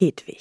[0.00, 0.40] Hedwig.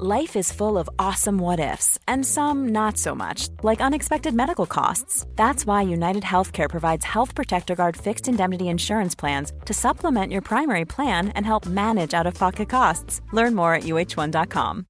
[0.00, 4.64] Life is full of awesome what ifs, and some not so much, like unexpected medical
[4.64, 5.26] costs.
[5.34, 10.42] That's why United Healthcare provides Health Protector Guard fixed indemnity insurance plans to supplement your
[10.42, 13.22] primary plan and help manage out of pocket costs.
[13.32, 14.86] Learn more at uh1.com.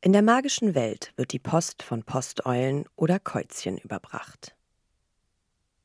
[0.00, 4.55] In der magischen Welt wird die Post von Posteulen oder Käuzchen überbracht.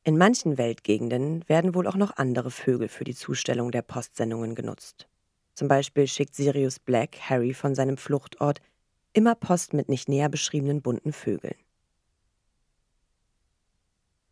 [0.03, 5.07] In manchen Weltgegenden werden wohl auch noch andere Vögel für die Zustellung der Postsendungen genutzt.
[5.53, 8.61] Zum Beispiel schickt Sirius Black Harry von seinem Fluchtort
[9.13, 11.55] immer Post mit nicht näher beschriebenen bunten Vögeln.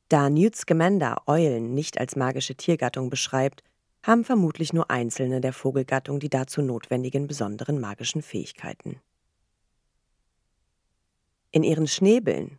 [0.08, 3.64] Da Newt Scamander Eulen nicht als magische Tiergattung beschreibt,
[4.02, 9.00] haben vermutlich nur einzelne der Vogelgattung die dazu notwendigen besonderen magischen Fähigkeiten.
[11.52, 12.58] In ihren Schnäbeln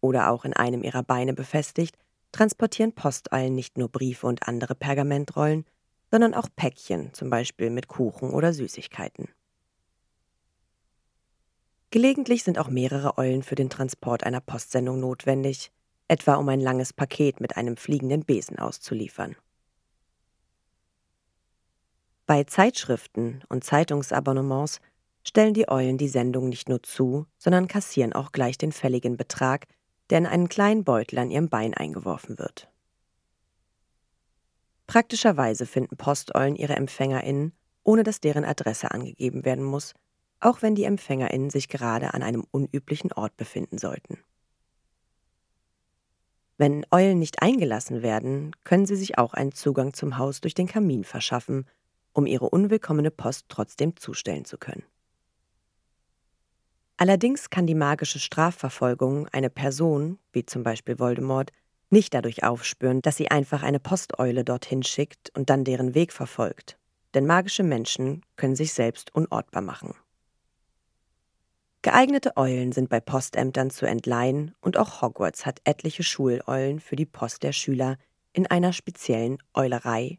[0.00, 1.96] oder auch in einem ihrer Beine befestigt,
[2.34, 5.64] transportieren Posteilen nicht nur Briefe und andere Pergamentrollen,
[6.10, 9.28] sondern auch Päckchen, zum Beispiel mit Kuchen oder Süßigkeiten.
[11.90, 15.70] Gelegentlich sind auch mehrere Eulen für den Transport einer Postsendung notwendig,
[16.08, 19.36] etwa um ein langes Paket mit einem fliegenden Besen auszuliefern.
[22.26, 24.80] Bei Zeitschriften und Zeitungsabonnements
[25.22, 29.68] stellen die Eulen die Sendung nicht nur zu, sondern kassieren auch gleich den fälligen Betrag,
[30.10, 32.70] der in einen kleinen Beutel an ihrem Bein eingeworfen wird.
[34.86, 37.52] Praktischerweise finden Posteulen ihre EmpfängerInnen,
[37.84, 39.94] ohne dass deren Adresse angegeben werden muss,
[40.40, 44.18] auch wenn die EmpfängerInnen sich gerade an einem unüblichen Ort befinden sollten.
[46.56, 50.68] Wenn Eulen nicht eingelassen werden, können sie sich auch einen Zugang zum Haus durch den
[50.68, 51.66] Kamin verschaffen,
[52.12, 54.84] um ihre unwillkommene Post trotzdem zustellen zu können.
[56.96, 61.50] Allerdings kann die magische Strafverfolgung eine Person, wie zum Beispiel Voldemort,
[61.90, 66.78] nicht dadurch aufspüren, dass sie einfach eine Posteule dorthin schickt und dann deren Weg verfolgt,
[67.14, 69.94] denn magische Menschen können sich selbst unortbar machen.
[71.82, 77.06] Geeignete Eulen sind bei Postämtern zu entleihen und auch Hogwarts hat etliche Schuleulen für die
[77.06, 77.98] Post der Schüler
[78.32, 80.18] in einer speziellen Eulerei,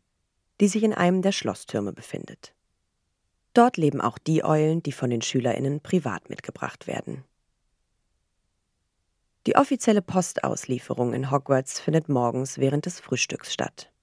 [0.62, 2.55] die sich in einem der Schlosstürme befindet.
[3.56, 7.24] Dort leben auch die Eulen, die von den SchülerInnen privat mitgebracht werden.
[9.48, 13.94] Die offizielle Postauslieferung in Hogwarts findet morgens während des Frühstücks statt.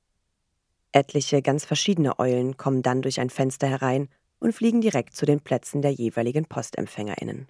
[0.90, 4.08] Etliche ganz verschiedene Eulen kommen dann durch ein Fenster herein
[4.38, 7.46] und fliegen direkt zu den Plätzen der jeweiligen PostempfängerInnen.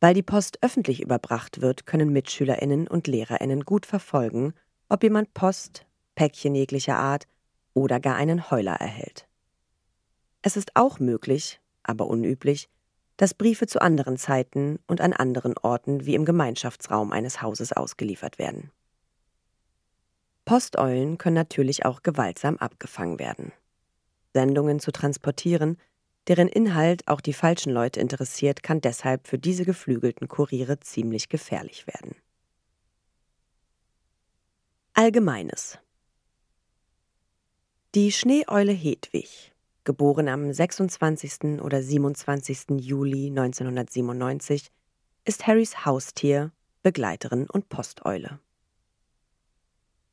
[0.00, 4.54] Weil die Post öffentlich überbracht wird, können MitschülerInnen und LehrerInnen gut verfolgen,
[4.88, 7.26] ob jemand Post, Päckchen jeglicher Art
[7.74, 9.26] oder gar einen Heuler erhält.
[10.46, 12.68] Es ist auch möglich, aber unüblich,
[13.16, 18.38] dass Briefe zu anderen Zeiten und an anderen Orten wie im Gemeinschaftsraum eines Hauses ausgeliefert
[18.38, 18.70] werden.
[20.44, 23.52] Posteulen können natürlich auch gewaltsam abgefangen werden.
[24.34, 25.78] Sendungen zu transportieren,
[26.28, 31.86] deren Inhalt auch die falschen Leute interessiert, kann deshalb für diese geflügelten Kuriere ziemlich gefährlich
[31.86, 32.16] werden.
[34.92, 35.78] Allgemeines
[37.94, 39.53] Die Schneeeule Hedwig
[39.84, 41.60] geboren am 26.
[41.60, 42.80] oder 27.
[42.80, 44.70] Juli 1997,
[45.24, 46.52] ist Harrys Haustier,
[46.82, 48.40] Begleiterin und Posteule.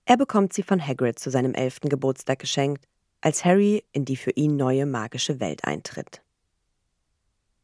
[0.05, 2.87] Er bekommt sie von Hagrid zu seinem elften Geburtstag geschenkt,
[3.21, 6.21] als Harry in die für ihn neue magische Welt eintritt.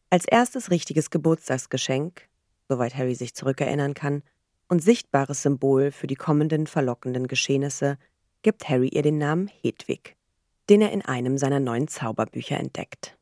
[0.09, 2.30] Als erstes richtiges Geburtstagsgeschenk,
[2.69, 4.24] soweit Harry sich zurückerinnern kann,
[4.69, 7.98] und sichtbares Symbol für die kommenden verlockenden Geschehnisse,
[8.42, 10.18] gibt Harry ihr den Namen Hedwig
[10.69, 13.18] den er in einem seiner neuen Zauberbücher entdeckt.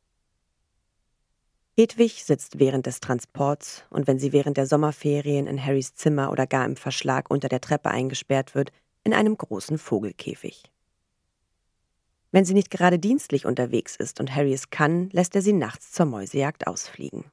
[1.77, 6.47] Hedwig sitzt während des Transports und wenn sie während der Sommerferien in Harrys Zimmer oder
[6.47, 8.71] gar im Verschlag unter der Treppe eingesperrt wird,
[9.03, 10.71] in einem großen Vogelkäfig.
[12.31, 15.91] Wenn sie nicht gerade dienstlich unterwegs ist und Harry es kann, lässt er sie nachts
[15.91, 17.25] zur Mäusejagd ausfliegen.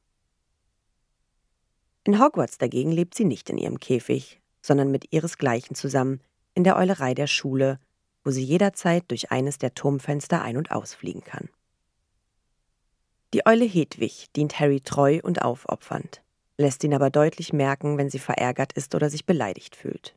[2.05, 6.20] In Hogwarts dagegen lebt sie nicht in ihrem Käfig, sondern mit ihresgleichen zusammen
[6.55, 7.79] in der Eulerei der Schule
[8.24, 11.48] wo sie jederzeit durch eines der Turmfenster ein- und ausfliegen kann.
[13.34, 16.22] Die Eule Hedwig dient Harry treu und aufopfernd,
[16.58, 20.14] lässt ihn aber deutlich merken, wenn sie verärgert ist oder sich beleidigt fühlt.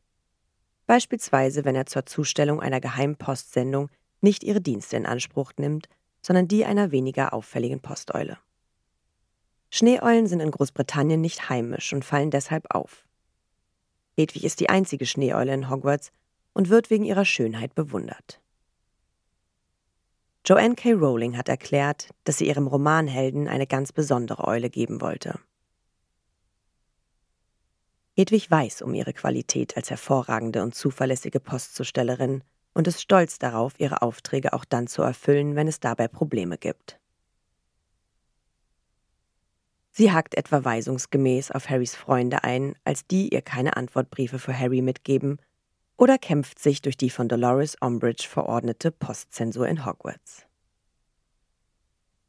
[0.86, 3.88] Beispielsweise, wenn er zur Zustellung einer Geheimpostsendung
[4.20, 5.88] nicht ihre Dienste in Anspruch nimmt,
[6.22, 8.38] sondern die einer weniger auffälligen Posteule.
[9.70, 13.04] Schneeeulen sind in Großbritannien nicht heimisch und fallen deshalb auf.
[14.16, 16.12] Hedwig ist die einzige Schneeeule in Hogwarts
[16.56, 18.40] und wird wegen ihrer Schönheit bewundert.
[20.46, 20.94] Joanne K.
[20.94, 25.38] Rowling hat erklärt, dass sie ihrem Romanhelden eine ganz besondere Eule geben wollte.
[28.16, 32.42] Hedwig weiß um ihre Qualität als hervorragende und zuverlässige Postzustellerin
[32.72, 36.98] und ist stolz darauf, ihre Aufträge auch dann zu erfüllen, wenn es dabei Probleme gibt.
[39.90, 44.80] Sie hakt etwa weisungsgemäß auf Harrys Freunde ein, als die ihr keine Antwortbriefe für Harry
[44.80, 45.38] mitgeben,
[45.96, 50.46] oder kämpft sich durch die von Dolores Umbridge verordnete Postzensur in Hogwarts.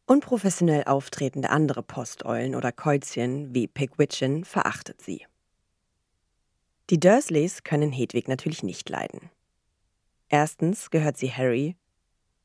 [0.06, 5.25] Unprofessionell auftretende andere Posteulen oder Käuzchen wie Pigwidgeon verachtet sie.
[6.90, 9.30] Die Dursleys können Hedwig natürlich nicht leiden.
[10.30, 11.75] Erstens gehört sie Harry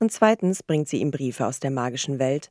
[0.01, 2.51] und zweitens bringt sie ihm Briefe aus der magischen Welt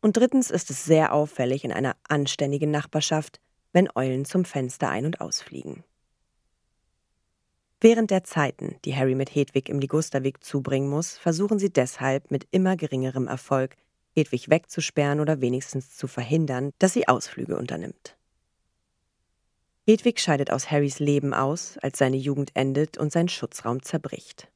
[0.00, 3.40] und drittens ist es sehr auffällig in einer anständigen Nachbarschaft,
[3.72, 5.84] wenn Eulen zum Fenster ein- und ausfliegen.
[7.84, 12.46] Während der Zeiten, die Harry mit Hedwig im Ligusterweg zubringen muss, versuchen sie deshalb mit
[12.52, 13.74] immer geringerem Erfolg,
[14.14, 18.16] Hedwig wegzusperren oder wenigstens zu verhindern, dass sie Ausflüge unternimmt.
[19.84, 24.46] Hedwig scheidet aus Harrys Leben aus, als seine Jugend endet und sein Schutzraum zerbricht.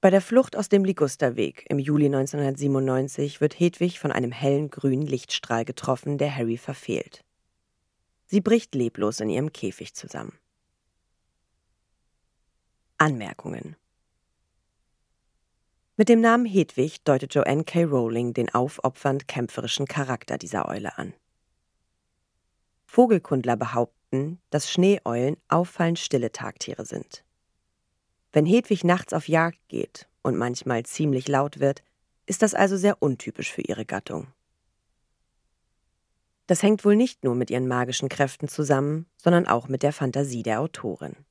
[0.00, 5.06] Bei der Flucht aus dem Ligusterweg im Juli 1997 wird Hedwig von einem hellen grünen
[5.06, 7.22] Lichtstrahl getroffen, der Harry verfehlt.
[8.26, 10.36] Sie bricht leblos in ihrem Käfig zusammen.
[12.98, 13.76] Anmerkungen
[15.98, 17.84] Mit dem Namen Hedwig deutet Joanne K.
[17.84, 21.12] Rowling den aufopfernd kämpferischen Charakter dieser Eule an.
[22.86, 27.22] Vogelkundler behaupten, dass Schneeeulen auffallend stille Tagtiere sind.
[28.32, 31.82] Wenn Hedwig nachts auf Jagd geht und manchmal ziemlich laut wird,
[32.24, 34.28] ist das also sehr untypisch für ihre Gattung.
[36.46, 40.42] Das hängt wohl nicht nur mit ihren magischen Kräften zusammen, sondern auch mit der Fantasie
[40.42, 41.25] der Autorin.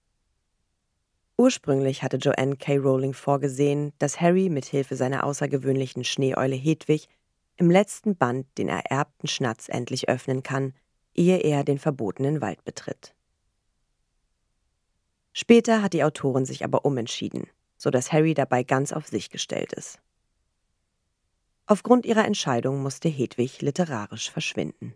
[1.37, 2.77] Ursprünglich hatte Joanne K.
[2.77, 7.09] Rowling vorgesehen, dass Harry mit Hilfe seiner außergewöhnlichen Schneeeule Hedwig
[7.57, 10.73] im letzten Band den ererbten Schnatz endlich öffnen kann,
[11.13, 13.15] ehe er den verbotenen Wald betritt.
[15.33, 17.47] Später hat die Autorin sich aber umentschieden,
[17.77, 19.99] so dass Harry dabei ganz auf sich gestellt ist.
[21.65, 24.95] Aufgrund ihrer Entscheidung musste Hedwig literarisch verschwinden.